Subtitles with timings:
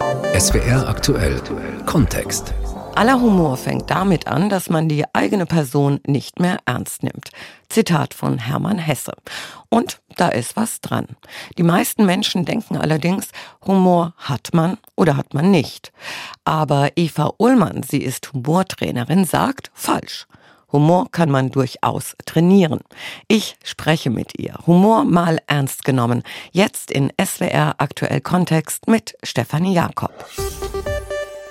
[0.00, 1.40] SWR aktuell
[1.86, 2.52] Kontext.
[2.96, 7.30] Aller Humor fängt damit an, dass man die eigene Person nicht mehr ernst nimmt.
[7.68, 9.12] Zitat von Hermann Hesse.
[9.68, 11.06] Und da ist was dran.
[11.58, 13.28] Die meisten Menschen denken allerdings,
[13.66, 15.92] Humor hat man oder hat man nicht.
[16.44, 20.26] Aber Eva Ullmann, sie ist Humortrainerin, sagt falsch.
[20.72, 22.80] Humor kann man durchaus trainieren.
[23.28, 24.54] Ich spreche mit ihr.
[24.66, 26.22] Humor mal ernst genommen.
[26.52, 30.12] Jetzt in SWR Aktuell Kontext mit Stefanie Jakob.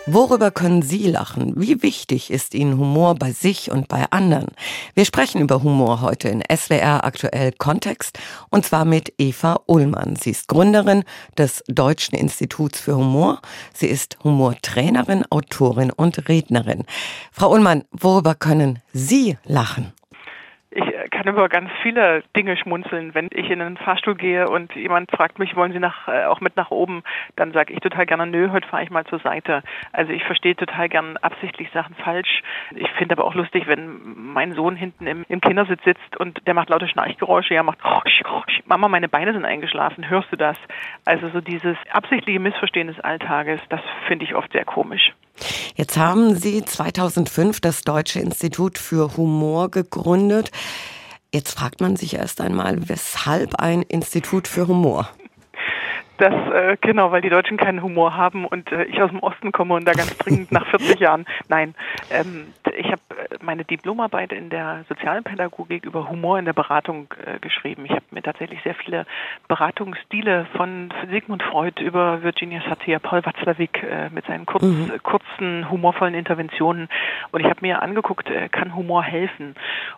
[0.06, 1.54] Worüber können Sie lachen?
[1.56, 4.48] Wie wichtig ist Ihnen Humor bei sich und bei anderen?
[4.96, 10.18] Wir sprechen über Humor heute in SWR aktuell Kontext und zwar mit Eva Ullmann.
[10.18, 11.06] Sie ist Gründerin
[11.38, 13.40] des Deutschen Instituts für Humor.
[13.74, 16.84] Sie ist Humortrainerin, Autorin und Rednerin.
[17.32, 19.94] Frau Ullmann, worüber können Sie lachen?
[20.76, 23.14] Ich kann über ganz viele Dinge schmunzeln.
[23.14, 26.42] Wenn ich in einen Fahrstuhl gehe und jemand fragt mich, wollen Sie nach, äh, auch
[26.42, 27.04] mit nach oben,
[27.36, 29.62] dann sage ich total gerne, nö, heute fahre ich mal zur Seite.
[29.92, 32.42] Also ich verstehe total gern absichtlich Sachen falsch.
[32.76, 36.56] Ich finde aber auch lustig, wenn mein Sohn hinten im, im Kindersitz sitzt und der
[36.56, 37.80] macht laute Schnarchgeräusche, er macht
[38.66, 40.58] Mama, meine Beine sind eingeschlafen, hörst du das?
[41.06, 45.14] Also so dieses absichtliche Missverstehen des Alltages, das finde ich oft sehr komisch.
[45.76, 50.52] Jetzt haben Sie 2005 das Deutsche Institut für Humor gegründet.
[51.34, 55.10] Jetzt fragt man sich erst einmal, weshalb ein Institut für Humor?
[56.18, 59.52] Das, äh, genau, weil die Deutschen keinen Humor haben und äh, ich aus dem Osten
[59.52, 61.26] komme und da ganz dringend nach 40 Jahren.
[61.50, 61.74] Nein,
[62.12, 63.02] ähm, ich habe
[63.42, 67.86] meine Diplomarbeit in der Sozialpädagogik über Humor in der Beratung äh, geschrieben.
[67.86, 69.06] Ich habe mir tatsächlich sehr viele
[69.48, 74.92] Beratungsstile von Sigmund Freud über Virginia Satir, Paul Watzlawick äh, mit seinen kurz, mhm.
[75.04, 76.90] kurzen, humorvollen Interventionen
[77.32, 79.56] und ich habe mir angeguckt, äh, kann Humor helfen?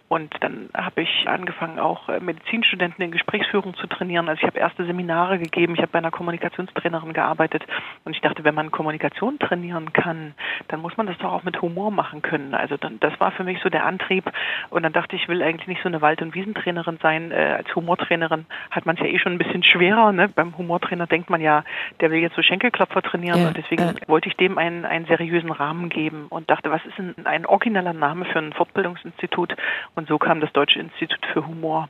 [0.07, 4.29] Und dann habe ich angefangen, auch äh, Medizinstudenten in Gesprächsführung zu trainieren.
[4.29, 7.65] Also ich habe erste Seminare gegeben, ich habe bei einer Kommunikationstrainerin gearbeitet
[8.03, 10.33] und ich dachte, wenn man Kommunikation trainieren kann,
[10.67, 12.53] dann muss man das doch auch mit Humor machen können.
[12.53, 14.31] Also dann, das war für mich so der Antrieb
[14.69, 17.31] und dann dachte ich, ich will eigentlich nicht so eine Wald- und Wiesentrainerin sein.
[17.31, 20.11] Äh, als Humortrainerin hat man es ja eh schon ein bisschen schwerer.
[20.11, 20.29] Ne?
[20.29, 21.63] Beim Humortrainer denkt man ja,
[21.99, 24.07] der will jetzt so Schenkelklopfer trainieren ja, und deswegen äh.
[24.07, 27.93] wollte ich dem einen, einen seriösen Rahmen geben und dachte, was ist ein, ein origineller
[27.93, 29.55] Name für ein Fortbildungsinstitut
[29.95, 31.89] und so kam das Deutsche Institut für Humor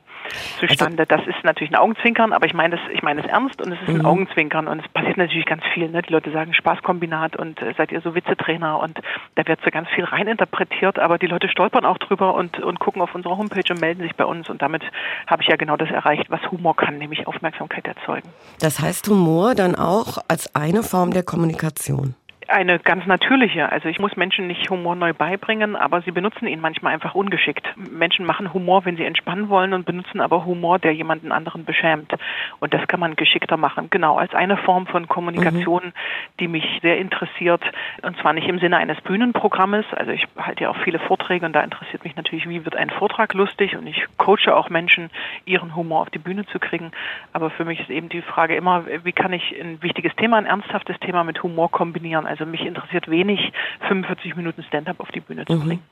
[0.58, 1.04] zustande.
[1.10, 3.72] Also, das ist natürlich ein Augenzwinkern, aber ich meine es, ich meine es ernst und
[3.72, 4.06] es ist ein mhm.
[4.06, 5.90] Augenzwinkern und es passiert natürlich ganz viel.
[5.90, 6.00] Ne?
[6.00, 8.98] Die Leute sagen Spaßkombinat und äh, seid ihr so Witzetrainer und
[9.34, 13.02] da wird so ganz viel reininterpretiert, aber die Leute stolpern auch drüber und, und gucken
[13.02, 14.82] auf unsere Homepage und melden sich bei uns und damit
[15.26, 18.28] habe ich ja genau das erreicht, was Humor kann, nämlich Aufmerksamkeit erzeugen.
[18.60, 22.14] Das heißt Humor dann auch als eine Form der Kommunikation
[22.48, 23.70] eine ganz natürliche.
[23.70, 27.66] Also ich muss Menschen nicht Humor neu beibringen, aber sie benutzen ihn manchmal einfach ungeschickt.
[27.76, 32.12] Menschen machen Humor, wenn sie entspannen wollen und benutzen aber Humor, der jemanden anderen beschämt.
[32.60, 33.88] Und das kann man geschickter machen.
[33.90, 35.92] Genau, als eine Form von Kommunikation, mhm.
[36.40, 37.62] die mich sehr interessiert.
[38.02, 39.86] Und zwar nicht im Sinne eines Bühnenprogrammes.
[39.92, 42.90] Also ich halte ja auch viele Vorträge und da interessiert mich natürlich, wie wird ein
[42.90, 45.10] Vortrag lustig und ich coache auch Menschen,
[45.44, 46.92] ihren Humor auf die Bühne zu kriegen.
[47.32, 50.46] Aber für mich ist eben die Frage immer, wie kann ich ein wichtiges Thema, ein
[50.46, 52.26] ernsthaftes Thema mit Humor kombinieren?
[52.26, 53.40] Also mich interessiert wenig,
[53.88, 55.60] 45 Minuten Stand-up auf die Bühne zu mhm.
[55.60, 55.82] bringen.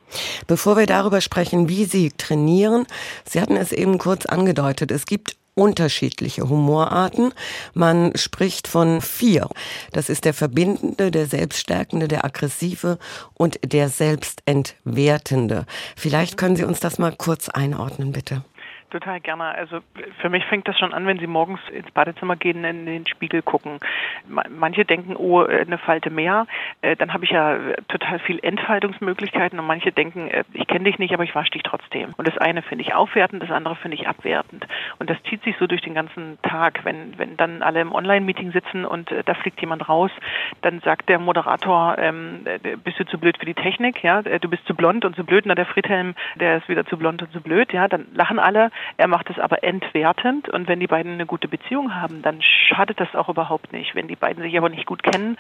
[0.47, 2.87] Bevor wir darüber sprechen, wie Sie trainieren,
[3.25, 7.33] Sie hatten es eben kurz angedeutet, es gibt unterschiedliche Humorarten.
[7.75, 9.49] Man spricht von vier.
[9.93, 12.99] Das ist der verbindende, der selbststärkende, der aggressive
[13.35, 15.67] und der selbstentwertende.
[15.97, 18.45] Vielleicht können Sie uns das mal kurz einordnen, bitte.
[18.95, 19.47] Total gerne.
[19.47, 19.81] Also
[20.21, 23.43] für mich fängt das schon an, wenn Sie morgens ins Badezimmer gehen, in den Spiegel
[23.43, 23.81] gucken.
[24.29, 26.47] Manche denken, oh, äh, eine Falte mehr.
[26.81, 31.01] Äh, dann habe ich ja total viel Entfaltungsmöglichkeiten und manche denken, äh, ich kenne dich
[31.01, 32.15] nicht, aber ich wasche dich trotzdem.
[32.17, 34.65] Und das eine finde ich aufwertend, das andere finde ich abwertend.
[35.01, 36.85] Und das zieht sich so durch den ganzen Tag.
[36.85, 40.13] Wenn, wenn dann alle im Online-Meeting sitzen und da fliegt jemand raus,
[40.63, 42.45] dann sagt der Moderator, ähm,
[42.85, 44.05] bist du zu blöd für die Technik?
[44.05, 45.47] Ja, du bist zu blond und zu blöd.
[45.47, 47.73] Na, der Friedhelm, der ist wieder zu blond und zu blöd.
[47.73, 48.71] Ja, dann lachen alle.
[48.97, 53.01] Er macht es aber entwertend und wenn die beiden eine gute Beziehung haben, dann schadet
[53.01, 53.95] das auch überhaupt nicht.
[53.95, 55.37] Wenn die beiden sich aber nicht gut kennen,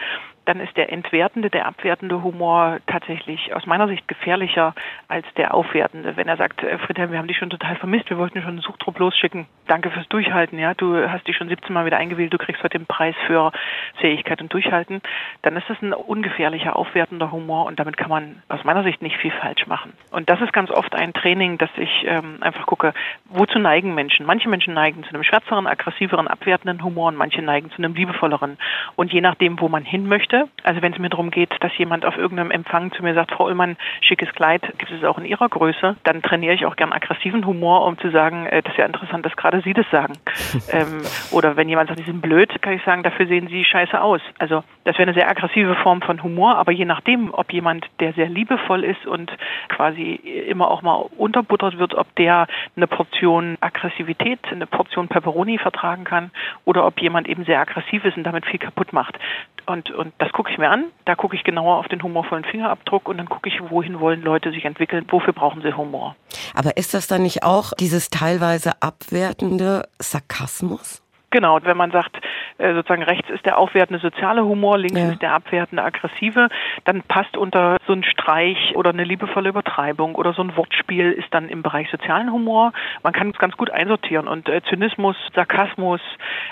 [0.47, 4.75] dann ist der entwertende, der abwertende Humor tatsächlich aus meiner Sicht gefährlicher
[5.09, 6.17] als der aufwertende.
[6.17, 8.61] Wenn er sagt, äh, Friedhelm, wir haben dich schon total vermisst, wir wollten schon einen
[8.61, 9.47] Suchtrupp losschicken.
[9.67, 10.75] Danke fürs Durchhalten, ja.
[10.75, 13.53] Du hast dich schon 17 Mal wieder eingewählt, du kriegst heute den Preis für
[14.01, 15.01] Fähigkeit und Durchhalten.
[15.43, 19.17] Dann ist das ein ungefährlicher, aufwertender Humor und damit kann man aus meiner Sicht nicht
[19.17, 19.93] viel falsch machen.
[20.11, 22.93] Und das ist ganz oft ein Training, dass ich ähm, einfach gucke,
[23.27, 24.27] wozu neigen Menschen?
[24.27, 28.59] Manche Menschen neigen zu einem schwärzeren, aggressiveren, abwertenden Humor und manche neigen zu einem liebevolleren.
[28.97, 32.05] Und je nachdem, wo man hin möchte, also wenn es mir darum geht, dass jemand
[32.05, 35.49] auf irgendeinem Empfang zu mir sagt, Frau Ullmann, schickes Kleid, gibt es auch in Ihrer
[35.49, 38.87] Größe, dann trainiere ich auch gern aggressiven Humor, um zu sagen, äh, das ist ja
[38.87, 40.15] interessant, dass gerade Sie das sagen.
[40.73, 44.01] ähm, oder wenn jemand sagt, Sie sind blöd, kann ich sagen, dafür sehen Sie scheiße
[44.01, 44.21] aus.
[44.39, 48.13] Also Das wäre eine sehr aggressive Form von Humor, aber je nachdem, ob jemand, der
[48.13, 49.33] sehr liebevoll ist und
[49.69, 52.47] quasi immer auch mal unterbuttert wird, ob der
[52.77, 56.31] eine Portion Aggressivität, eine Portion Pepperoni vertragen kann
[56.65, 59.19] oder ob jemand eben sehr aggressiv ist und damit viel kaputt macht.
[59.67, 60.87] Und, und das gucke ich mir an.
[61.05, 64.51] Da gucke ich genauer auf den humorvollen Fingerabdruck und dann gucke ich, wohin wollen Leute
[64.51, 66.17] sich entwickeln, wofür brauchen sie Humor.
[66.55, 71.04] Aber ist das dann nicht auch dieses teilweise abwertende Sarkasmus?
[71.35, 72.17] Genau, wenn man sagt,
[72.59, 75.11] äh, sozusagen rechts ist der aufwertende soziale Humor, links ja.
[75.11, 76.49] ist der abwertende aggressive,
[76.85, 81.27] dann passt unter so ein Streich oder eine liebevolle Übertreibung oder so ein Wortspiel ist
[81.35, 82.73] dann im Bereich sozialen Humor.
[83.03, 86.01] Man kann es ganz gut einsortieren und äh, Zynismus, Sarkasmus,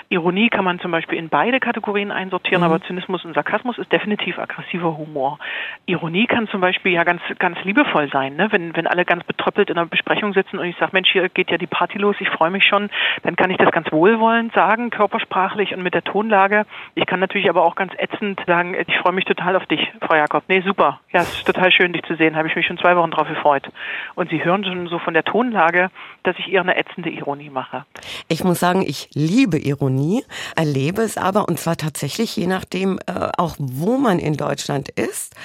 [0.09, 2.69] Ironie kann man zum Beispiel in beide Kategorien einsortieren, mhm.
[2.69, 5.39] aber Zynismus und Sarkasmus ist definitiv aggressiver Humor.
[5.85, 8.49] Ironie kann zum Beispiel ja ganz, ganz liebevoll sein, ne?
[8.51, 11.51] wenn, wenn alle ganz betröppelt in einer Besprechung sitzen und ich sage, Mensch, hier geht
[11.51, 12.89] ja die Party los, ich freue mich schon,
[13.21, 16.65] dann kann ich das ganz wohlwollend sagen sagen, körpersprachlich und mit der Tonlage.
[16.95, 20.15] Ich kann natürlich aber auch ganz ätzend sagen, ich freue mich total auf dich, Frau
[20.15, 20.43] Jakob.
[20.47, 20.99] Nee, super.
[21.11, 22.35] Ja, es ist total schön, dich zu sehen.
[22.35, 23.69] Habe ich mich schon zwei Wochen drauf gefreut.
[24.15, 25.91] Und Sie hören schon so von der Tonlage,
[26.23, 27.85] dass ich eher eine ätzende Ironie mache.
[28.29, 30.23] Ich muss sagen, ich liebe Ironie,
[30.55, 35.35] erlebe es aber und zwar tatsächlich je nachdem äh, auch, wo man in Deutschland ist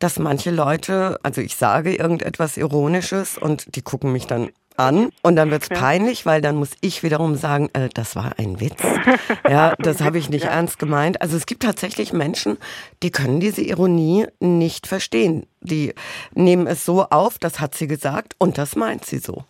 [0.00, 5.36] dass manche Leute, also ich sage irgendetwas Ironisches und die gucken mich dann an und
[5.36, 5.76] dann wird's ja.
[5.76, 8.82] peinlich, weil dann muss ich wiederum sagen, äh, das war ein Witz.
[9.48, 10.50] Ja, das habe ich nicht ja.
[10.50, 11.22] ernst gemeint.
[11.22, 12.58] Also es gibt tatsächlich Menschen,
[13.02, 15.46] die können diese Ironie nicht verstehen.
[15.60, 15.94] Die
[16.34, 19.44] nehmen es so auf, das hat sie gesagt und das meint sie so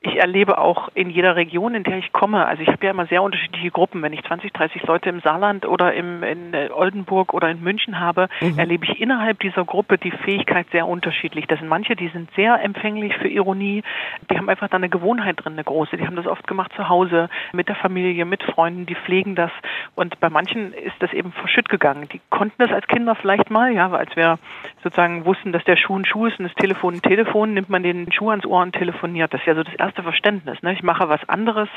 [0.00, 3.06] ich erlebe auch in jeder Region, in der ich komme, also ich habe ja immer
[3.06, 4.00] sehr unterschiedliche Gruppen.
[4.00, 7.98] Wenn ich 20, 30 Leute im Saarland oder im, in äh, Oldenburg oder in München
[7.98, 8.56] habe, mhm.
[8.58, 11.46] erlebe ich innerhalb dieser Gruppe die Fähigkeit sehr unterschiedlich.
[11.48, 13.82] Das sind manche, die sind sehr empfänglich für Ironie.
[14.30, 15.96] Die haben einfach da eine Gewohnheit drin, eine große.
[15.96, 19.50] Die haben das oft gemacht zu Hause, mit der Familie, mit Freunden, die pflegen das.
[19.96, 22.08] Und bei manchen ist das eben verschütt gegangen.
[22.12, 24.38] Die konnten das als Kinder vielleicht mal, ja, als wir
[24.84, 27.82] sozusagen wussten, dass der Schuh ein Schuh ist und das Telefon ein Telefon, nimmt man
[27.82, 29.34] den Schuh ans Ohr und telefoniert.
[29.34, 30.60] Das ist ja so das erste erste Verständnis.
[30.62, 30.74] Ne?
[30.74, 31.68] Ich mache was anderes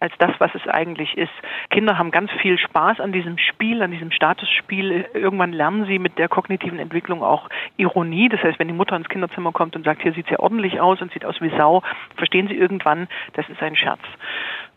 [0.00, 1.32] als das, was es eigentlich ist.
[1.70, 5.06] Kinder haben ganz viel Spaß an diesem Spiel, an diesem Statusspiel.
[5.14, 8.28] Irgendwann lernen sie mit der kognitiven Entwicklung auch Ironie.
[8.28, 10.80] Das heißt, wenn die Mutter ins Kinderzimmer kommt und sagt, hier sieht es ja ordentlich
[10.80, 11.82] aus und sieht aus wie Sau,
[12.16, 14.00] verstehen sie irgendwann, das ist ein Scherz.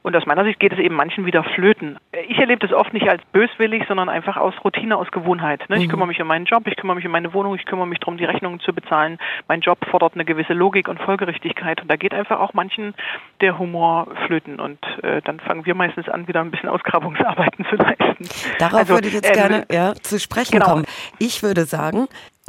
[0.03, 1.97] Und aus meiner Sicht geht es eben manchen wieder flöten.
[2.27, 5.67] Ich erlebe das oft nicht als böswillig, sondern einfach aus Routine, aus Gewohnheit.
[5.69, 5.77] Ne?
[5.77, 5.91] Ich mhm.
[5.91, 8.17] kümmere mich um meinen Job, ich kümmere mich um meine Wohnung, ich kümmere mich darum,
[8.17, 9.17] die Rechnungen zu bezahlen.
[9.47, 11.81] Mein Job fordert eine gewisse Logik und Folgerichtigkeit.
[11.81, 12.93] Und da geht einfach auch manchen
[13.39, 14.59] der Humor flöten.
[14.59, 18.27] Und äh, dann fangen wir meistens an, wieder ein bisschen Ausgrabungsarbeiten zu leisten.
[18.59, 20.65] Darauf also, würde ich jetzt ähm, gerne ja, zu sprechen genau.
[20.65, 20.85] kommen.
[21.17, 22.07] Ich würde sagen,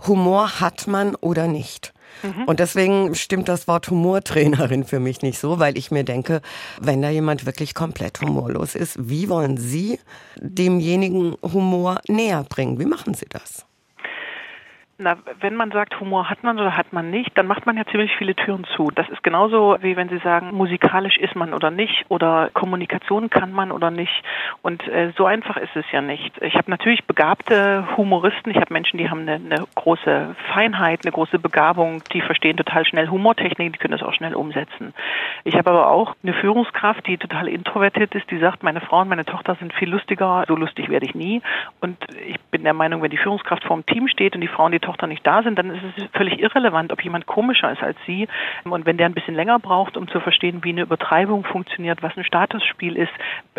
[0.08, 1.93] Humor hat man oder nicht.
[2.22, 2.44] Mhm.
[2.44, 6.40] Und deswegen stimmt das Wort Humortrainerin für mich nicht so, weil ich mir denke,
[6.80, 9.98] wenn da jemand wirklich komplett humorlos ist, wie wollen Sie
[10.40, 12.78] demjenigen Humor näher bringen?
[12.78, 13.66] Wie machen Sie das?
[14.96, 17.84] Na, wenn man sagt, Humor hat man oder hat man nicht, dann macht man ja
[17.84, 18.92] ziemlich viele Türen zu.
[18.94, 23.50] Das ist genauso wie wenn Sie sagen, musikalisch ist man oder nicht oder Kommunikation kann
[23.52, 24.22] man oder nicht.
[24.62, 26.40] Und äh, so einfach ist es ja nicht.
[26.40, 28.52] Ich habe natürlich begabte Humoristen.
[28.52, 32.86] Ich habe Menschen, die haben eine, eine große Feinheit, eine große Begabung, die verstehen total
[32.86, 34.94] schnell Humortechnik, die können das auch schnell umsetzen.
[35.42, 39.08] Ich habe aber auch eine Führungskraft, die total introvertiert ist, die sagt, meine Frau und
[39.08, 41.42] meine Tochter sind viel lustiger, so lustig werde ich nie.
[41.80, 44.70] Und ich bin der Meinung, wenn die Führungskraft vor dem Team steht und die Frauen
[44.70, 47.96] die Tochter nicht da sind, dann ist es völlig irrelevant, ob jemand komischer ist als
[48.06, 48.28] sie.
[48.64, 52.16] Und wenn der ein bisschen länger braucht, um zu verstehen, wie eine Übertreibung funktioniert, was
[52.16, 53.12] ein Statusspiel ist,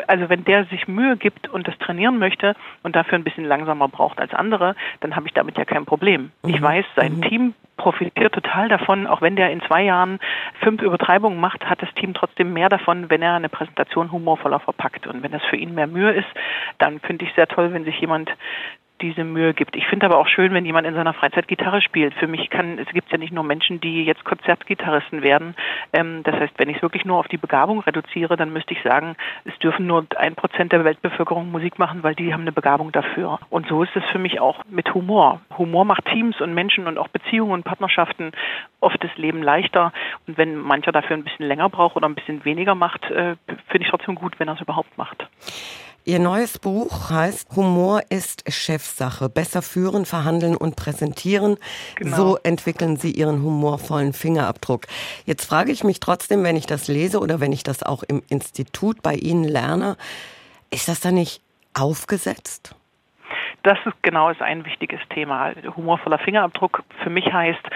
[0.07, 3.87] also wenn der sich Mühe gibt und das trainieren möchte und dafür ein bisschen langsamer
[3.87, 6.31] braucht als andere, dann habe ich damit ja kein Problem.
[6.45, 6.63] Ich mhm.
[6.63, 7.21] weiß, sein mhm.
[7.23, 10.19] Team profitiert total davon, auch wenn der in zwei Jahren
[10.61, 15.07] fünf Übertreibungen macht, hat das Team trotzdem mehr davon, wenn er eine Präsentation humorvoller verpackt.
[15.07, 16.27] Und wenn das für ihn mehr Mühe ist,
[16.77, 18.31] dann finde ich sehr toll, wenn sich jemand
[19.01, 19.75] diese Mühe gibt.
[19.75, 22.13] Ich finde aber auch schön, wenn jemand in seiner Freizeit Gitarre spielt.
[22.15, 25.55] Für mich kann, es gibt ja nicht nur Menschen, die jetzt Konzertgitarristen werden.
[25.93, 28.81] Ähm, das heißt, wenn ich es wirklich nur auf die Begabung reduziere, dann müsste ich
[28.83, 32.91] sagen, es dürfen nur ein Prozent der Weltbevölkerung Musik machen, weil die haben eine Begabung
[32.91, 33.39] dafür.
[33.49, 35.41] Und so ist es für mich auch mit Humor.
[35.57, 38.31] Humor macht Teams und Menschen und auch Beziehungen und Partnerschaften
[38.79, 39.91] oft das Leben leichter.
[40.27, 43.35] Und wenn mancher dafür ein bisschen länger braucht oder ein bisschen weniger macht, äh,
[43.67, 45.27] finde ich trotzdem gut, wenn er es überhaupt macht.
[46.07, 49.27] Ihr neues Buch heißt Humor ist Chefsache.
[49.27, 51.57] Besser führen, verhandeln und präsentieren.
[51.95, 52.15] Genau.
[52.15, 54.85] So entwickeln Sie Ihren humorvollen Fingerabdruck.
[55.25, 58.21] Jetzt frage ich mich trotzdem, wenn ich das lese oder wenn ich das auch im
[58.29, 59.97] Institut bei Ihnen lerne,
[60.69, 61.41] ist das dann nicht
[61.73, 62.75] aufgesetzt?
[63.65, 65.51] Das ist genau ist ein wichtiges Thema.
[65.75, 67.67] Humorvoller Fingerabdruck für mich heißt,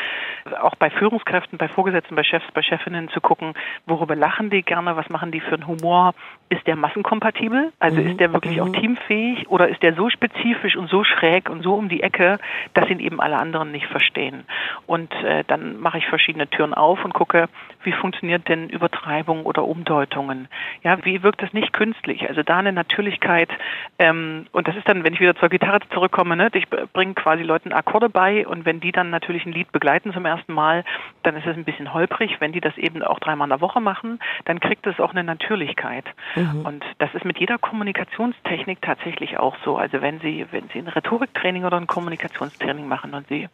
[0.62, 3.56] auch bei Führungskräften, bei Vorgesetzten, bei Chefs, bei Chefinnen zu gucken,
[3.88, 6.14] worüber lachen die gerne, was machen die für einen Humor,
[6.50, 8.08] ist der massenkompatibel, also mhm.
[8.08, 8.62] ist der wirklich mhm.
[8.62, 12.38] auch teamfähig oder ist der so spezifisch und so schräg und so um die Ecke,
[12.76, 14.46] dass ihn eben alle anderen nicht verstehen.
[14.86, 17.50] Und äh, dann mache ich verschiedene Türen auf und gucke,
[17.84, 20.50] wie funktioniert denn Übertreibung oder Umdeutungen.
[20.84, 22.30] Ja, wie wirkt das nicht künstlich?
[22.30, 23.50] Also da eine Natürlichkeit
[23.98, 27.44] ähm, und das ist dann, wenn ich wieder zur Gitarre zurückkomme, ne, ich bringe quasi
[27.44, 30.84] Leuten Akkorde bei und wenn die dann natürlich ein Lied begleiten zum ersten Mal,
[31.24, 32.38] dann ist es ein bisschen holprig.
[32.40, 35.24] Wenn die das eben auch dreimal in der Woche machen, dann kriegt es auch eine
[35.24, 36.06] Natürlichkeit.
[36.36, 36.66] Mhm.
[36.66, 39.78] Und das ist mit jeder Kommunikationstechnik tatsächlich auch so.
[39.78, 43.48] Also wenn Sie, wenn Sie ein Rhetoriktraining oder ein Kommunikationstraining machen und Sie,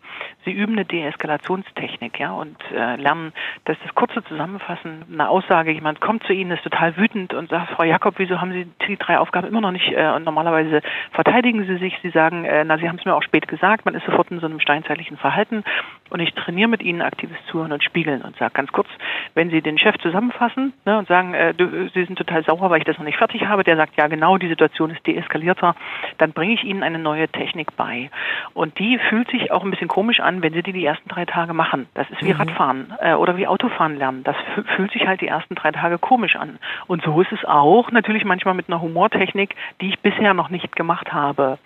[0.44, 3.34] Sie üben eine Deeskalationstechnik, ja, und äh, lernen,
[3.66, 7.72] dass das kurze Zusammenfassen, eine Aussage, jemand kommt zu Ihnen, ist total wütend und sagt,
[7.72, 9.92] Frau Jakob, wieso haben Sie die drei Aufgaben immer noch nicht?
[9.92, 13.22] Äh, und normalerweise verteidigen Sie sich, Sie sagen, äh, na, Sie haben es mir auch
[13.22, 15.64] spät gesagt, man ist sofort in so einem steinzeitlichen Verhalten
[16.10, 18.88] und ich trainiere mit Ihnen aktives Zuhören und Spiegeln und sage ganz kurz,
[19.34, 22.80] wenn Sie den Chef zusammenfassen ne, und sagen, äh, du, Sie sind total sauer, weil
[22.80, 25.76] ich das noch nicht fertig habe, der sagt, ja genau, die Situation ist deeskalierter,
[26.18, 28.10] dann bringe ich Ihnen eine neue Technik bei.
[28.54, 31.26] Und die fühlt sich auch ein bisschen komisch an, wenn Sie die die ersten drei
[31.26, 31.88] Tage machen.
[31.96, 32.40] Das ist wie mhm.
[32.40, 34.24] Radfahren äh, oder wie Autofahren lernen.
[34.24, 34.36] Das
[34.76, 36.60] fühlt sich halt die ersten drei Tage komisch an.
[36.88, 40.76] Und so ist es auch natürlich manchmal mit einer Humortechnik, die ich bisher noch nicht
[40.76, 41.58] gemacht habe.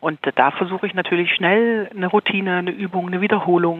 [0.00, 3.79] Und da versuche ich natürlich schnell eine Routine, eine Übung, eine Wiederholung.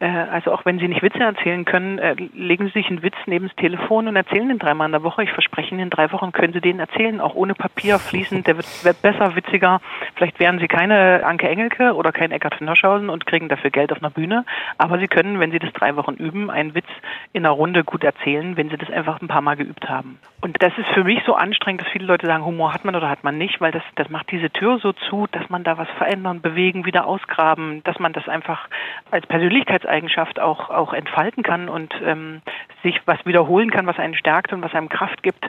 [0.00, 3.16] Äh, also auch wenn Sie nicht Witze erzählen können, äh, legen Sie sich einen Witz
[3.26, 5.22] neben das Telefon und erzählen den dreimal in der Woche.
[5.22, 8.46] Ich verspreche Ihnen, in drei Wochen können Sie den erzählen, auch ohne Papier fließend.
[8.46, 9.80] Der wird, wird besser, witziger.
[10.14, 13.92] Vielleicht wären Sie keine Anke Engelke oder kein Eckart von Hirschhausen und kriegen dafür Geld
[13.92, 14.44] auf einer Bühne.
[14.78, 16.88] Aber Sie können, wenn Sie das drei Wochen üben, einen Witz
[17.32, 20.18] in einer Runde gut erzählen, wenn Sie das einfach ein paar Mal geübt haben.
[20.40, 23.08] Und das ist für mich so anstrengend, dass viele Leute sagen, Humor hat man oder
[23.08, 25.88] hat man nicht, weil das, das macht diese Tür so zu, dass man da was
[25.98, 28.68] verändern, bewegen, wieder ausgraben, dass man das einfach
[29.10, 32.40] als Persönlichkeitseigenschaft auch, auch entfalten kann und ähm,
[32.82, 35.44] sich was wiederholen kann, was einen stärkt und was einem Kraft gibt.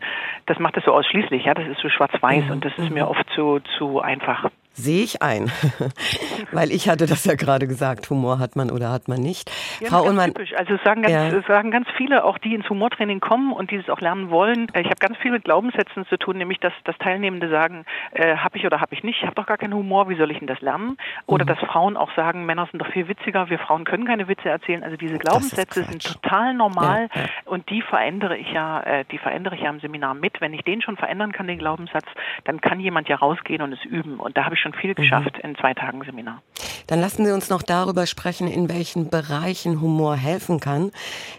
[0.45, 2.51] Das macht es so ausschließlich, ja, das ist so schwarz-weiß mhm.
[2.51, 3.11] und das ist mir mhm.
[3.11, 4.49] oft zu, zu einfach.
[4.79, 5.51] Sehe ich ein,
[6.51, 9.49] weil ich hatte das ja gerade gesagt, Humor hat man oder hat man nicht.
[9.79, 10.53] Ja, Frau Ullmann, typisch.
[10.55, 11.41] Also es sagen, ganz, ja.
[11.47, 14.67] sagen ganz viele, auch die ins Humortraining kommen und dieses auch lernen wollen.
[14.75, 18.59] Ich habe ganz viel mit Glaubenssätzen zu tun, nämlich dass, dass Teilnehmende sagen, äh, habe
[18.59, 20.47] ich oder habe ich nicht, ich habe doch gar keinen Humor, wie soll ich denn
[20.47, 20.97] das lernen?
[21.25, 21.47] Oder mhm.
[21.49, 24.83] dass Frauen auch sagen, Männer sind doch viel witziger, wir Frauen können keine Witze erzählen.
[24.83, 29.55] Also diese Glaubenssätze sind total normal ja, und die verändere ich ja, äh, die verändere
[29.55, 30.39] ich ja im Seminar mit.
[30.39, 32.05] Wenn ich den schon verändern kann, den Glaubenssatz,
[32.43, 34.19] dann kann jemand ja rausgehen und es üben.
[34.19, 34.95] Und da habe ich schon viel mhm.
[34.95, 35.49] geschafft mhm.
[35.49, 36.41] in zwei Tagen Seminar.
[36.87, 40.91] Dann lassen Sie uns noch darüber sprechen, in welchen Bereichen Humor helfen kann.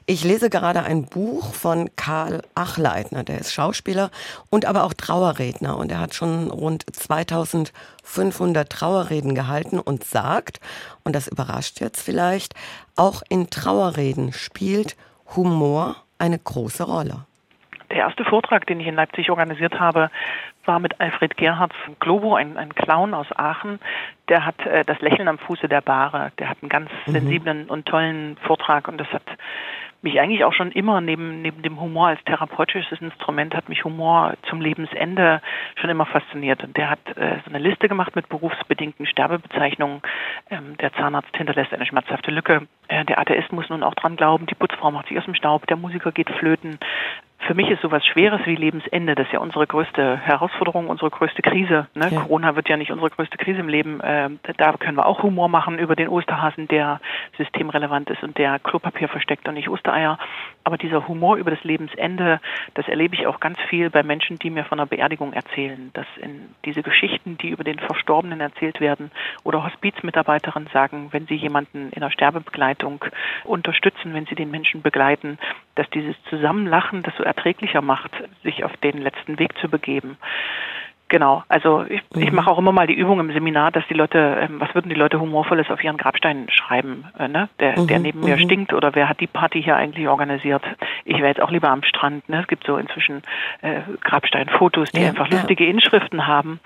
[0.07, 4.11] Ich lese gerade ein Buch von Karl Achleitner, der ist Schauspieler
[4.51, 10.61] und aber auch Trauerredner und er hat schon rund 2500 Trauerreden gehalten und sagt,
[11.05, 12.55] und das überrascht jetzt vielleicht,
[12.97, 14.97] auch in Trauerreden spielt
[15.35, 17.27] Humor eine große Rolle.
[17.91, 20.11] Der erste Vortrag, den ich in Leipzig organisiert habe,
[20.69, 23.81] war mit Alfred Gerhards Globo, ein, ein Clown aus Aachen.
[24.29, 26.31] Der hat äh, das Lächeln am Fuße der Bahre.
[26.39, 27.13] Der hat einen ganz mhm.
[27.13, 29.25] sensiblen und tollen Vortrag und das hat
[30.03, 34.35] mich eigentlich auch schon immer neben, neben dem Humor als therapeutisches Instrument hat mich Humor
[34.49, 35.43] zum Lebensende
[35.75, 36.63] schon immer fasziniert.
[36.63, 40.03] Und der hat äh, so eine Liste gemacht mit berufsbedingten Sterbebezeichnungen.
[40.51, 42.69] Ähm, der Zahnarzt hinterlässt eine schmerzhafte Lücke.
[42.87, 44.47] Äh, der Atheist muss nun auch dran glauben.
[44.47, 45.67] Die Putzfrau macht sich aus dem Staub.
[45.67, 46.79] Der Musiker geht flöten
[47.47, 49.15] für mich ist sowas Schweres wie Lebensende.
[49.15, 51.87] Das ist ja unsere größte Herausforderung, unsere größte Krise.
[51.95, 52.09] Ne?
[52.11, 52.21] Ja.
[52.21, 54.01] Corona wird ja nicht unsere größte Krise im Leben.
[54.01, 57.01] Äh, da können wir auch Humor machen über den Osterhasen, der
[57.39, 60.19] systemrelevant ist und der Klopapier versteckt und nicht Ostereier.
[60.65, 62.41] Aber dieser Humor über das Lebensende,
[62.75, 65.91] das erlebe ich auch ganz viel bei Menschen, die mir von einer Beerdigung erzählen.
[65.95, 69.11] Dass in diese Geschichten, die über den Verstorbenen erzählt werden,
[69.45, 73.05] oder Hospizmitarbeiterinnen sagen, wenn sie jemanden in der Sterbebegleitung
[73.45, 75.39] unterstützen, wenn sie den Menschen begleiten,
[75.79, 78.11] dass dieses Zusammenlachen das so erträglicher macht,
[78.43, 80.17] sich auf den letzten Weg zu begeben.
[81.09, 82.23] Genau, also ich, mhm.
[82.23, 84.91] ich mache auch immer mal die Übung im Seminar, dass die Leute, ähm, was würden
[84.91, 87.49] die Leute Humorvolles auf ihren Grabstein schreiben, äh, ne?
[87.61, 87.87] Der, mhm.
[87.87, 88.41] der neben mir mhm.
[88.41, 90.63] stinkt oder wer hat die Party hier eigentlich organisiert?
[91.07, 92.29] Ich wäre jetzt auch lieber am Strand.
[92.29, 92.41] Ne?
[92.43, 93.23] Es gibt so inzwischen
[93.63, 95.71] äh, Grabsteinfotos, die ja, einfach lustige ja.
[95.71, 96.61] Inschriften haben.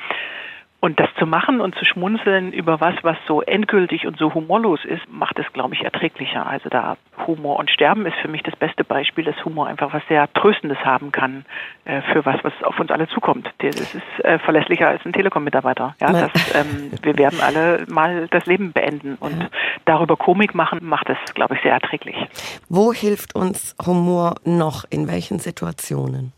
[0.84, 4.84] Und das zu machen und zu schmunzeln über was, was so endgültig und so humorlos
[4.84, 6.44] ist, macht es, glaube ich, erträglicher.
[6.44, 10.02] Also da Humor und Sterben ist für mich das beste Beispiel, dass Humor einfach was
[10.08, 11.44] sehr Tröstendes haben kann
[11.84, 13.48] äh, für was, was auf uns alle zukommt.
[13.58, 15.94] Das ist äh, verlässlicher als ein Telekom-Mitarbeiter.
[16.00, 19.48] Ja, das, ähm, wir werden alle mal das Leben beenden und ja.
[19.84, 22.16] darüber Komik machen, macht es, glaube ich, sehr erträglich.
[22.68, 24.82] Wo hilft uns Humor noch?
[24.90, 26.32] In welchen Situationen?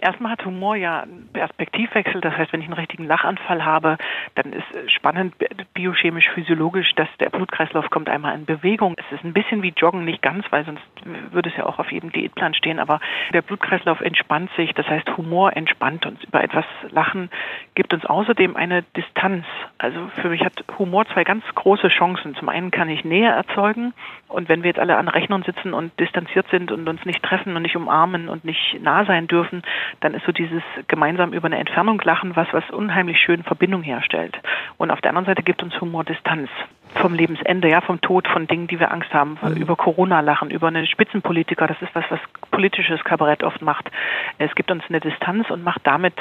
[0.00, 2.20] Erstmal hat Humor ja einen Perspektivwechsel.
[2.20, 3.98] Das heißt, wenn ich einen richtigen Lachanfall habe,
[4.36, 5.34] dann ist spannend
[5.74, 8.94] biochemisch, physiologisch, dass der Blutkreislauf kommt einmal in Bewegung.
[8.96, 10.84] Es ist ein bisschen wie Joggen, nicht ganz, weil sonst
[11.32, 12.78] würde es ja auch auf jedem Diätplan stehen.
[12.78, 13.00] Aber
[13.32, 14.72] der Blutkreislauf entspannt sich.
[14.74, 16.22] Das heißt, Humor entspannt uns.
[16.22, 17.28] Über etwas Lachen
[17.74, 19.46] gibt uns außerdem eine Distanz.
[19.78, 22.36] Also für mich hat Humor zwei ganz große Chancen.
[22.36, 23.94] Zum einen kann ich Nähe erzeugen.
[24.28, 27.56] Und wenn wir jetzt alle an Rechnern sitzen und distanziert sind und uns nicht treffen
[27.56, 29.62] und nicht umarmen und nicht nah sein dürfen,
[30.00, 34.38] dann ist so dieses gemeinsam über eine Entfernung lachen was, was unheimlich schön Verbindung herstellt.
[34.76, 36.50] Und auf der anderen Seite gibt uns Humor Distanz
[36.98, 39.56] vom Lebensende, ja, vom Tod, von Dingen, die wir Angst haben, mhm.
[39.56, 41.66] über Corona lachen, über einen Spitzenpolitiker.
[41.66, 43.90] Das ist was, was politisches Kabarett oft macht.
[44.38, 46.14] Es gibt uns eine Distanz und macht damit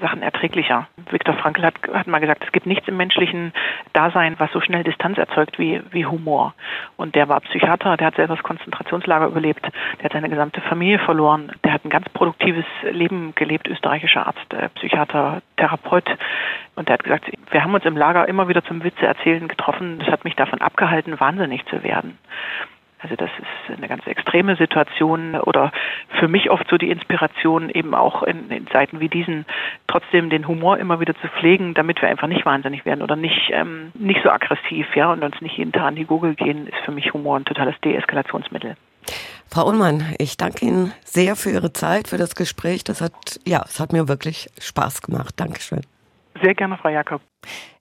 [0.00, 0.86] Sachen erträglicher.
[1.10, 3.52] Viktor Frankl hat, hat mal gesagt, es gibt nichts im menschlichen
[3.92, 6.54] Dasein, was so schnell Distanz erzeugt wie, wie Humor.
[6.96, 9.64] Und der war Psychiater, der hat selber das Konzentrationslager überlebt,
[9.98, 14.52] der hat seine gesamte Familie verloren, der hat ein ganz produktives Leben gelebt, österreichischer Arzt,
[14.52, 16.08] äh, Psychiater, Therapeut.
[16.78, 19.98] Und der hat gesagt, wir haben uns im Lager immer wieder zum Witze erzählen getroffen.
[19.98, 22.18] Das hat mich davon abgehalten, wahnsinnig zu werden.
[23.00, 25.72] Also das ist eine ganz extreme Situation oder
[26.18, 29.44] für mich oft so die Inspiration, eben auch in, in Zeiten wie diesen
[29.86, 33.50] trotzdem den Humor immer wieder zu pflegen, damit wir einfach nicht wahnsinnig werden oder nicht
[33.52, 36.78] ähm, nicht so aggressiv, ja, und uns nicht jeden Tag an die Gurgel gehen, ist
[36.84, 38.76] für mich Humor ein totales Deeskalationsmittel.
[39.48, 42.82] Frau Ullmann, ich danke Ihnen sehr für Ihre Zeit, für das Gespräch.
[42.84, 45.34] Das hat, ja, es hat mir wirklich Spaß gemacht.
[45.38, 45.82] Dankeschön.
[46.42, 47.20] Sehr gerne, Frau Jakob.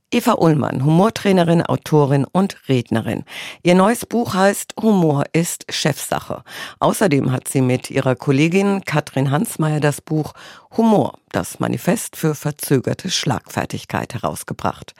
[0.09, 3.25] Eva Ullmann, Humortrainerin, Autorin und Rednerin.
[3.61, 6.43] Ihr neues Buch heißt Humor ist Chefsache.
[6.79, 10.31] Außerdem hat sie mit ihrer Kollegin Katrin Hansmeier das Buch
[10.77, 14.93] Humor, das Manifest für verzögerte Schlagfertigkeit herausgebracht.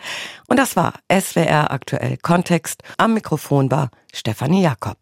[0.50, 2.84] Und das war SWR aktuell Kontext.
[2.98, 4.96] Am Mikrofon war Stefanie Jakob.